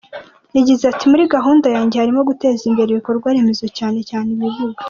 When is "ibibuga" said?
4.35-4.79